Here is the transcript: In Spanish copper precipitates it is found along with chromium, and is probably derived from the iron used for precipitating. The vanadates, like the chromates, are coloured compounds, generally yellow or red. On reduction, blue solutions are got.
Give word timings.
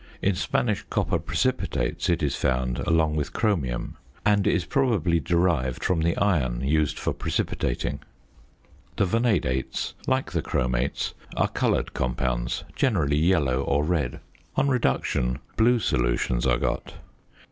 In 0.19 0.33
Spanish 0.33 0.83
copper 0.89 1.19
precipitates 1.19 2.09
it 2.09 2.23
is 2.23 2.35
found 2.35 2.79
along 2.79 3.15
with 3.15 3.33
chromium, 3.33 3.97
and 4.25 4.47
is 4.47 4.65
probably 4.65 5.19
derived 5.19 5.83
from 5.83 6.01
the 6.01 6.17
iron 6.17 6.61
used 6.61 6.97
for 6.97 7.13
precipitating. 7.13 7.99
The 8.95 9.05
vanadates, 9.05 9.93
like 10.07 10.31
the 10.31 10.41
chromates, 10.41 11.13
are 11.37 11.49
coloured 11.49 11.93
compounds, 11.93 12.63
generally 12.75 13.15
yellow 13.17 13.61
or 13.61 13.83
red. 13.83 14.21
On 14.55 14.69
reduction, 14.69 15.37
blue 15.55 15.77
solutions 15.77 16.47
are 16.47 16.57
got. 16.57 16.95